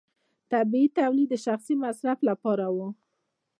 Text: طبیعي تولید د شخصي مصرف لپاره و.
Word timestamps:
طبیعي 0.51 0.87
تولید 0.99 1.27
د 1.31 1.35
شخصي 1.45 1.75
مصرف 1.83 2.19
لپاره 2.29 2.65
و. 2.75 2.77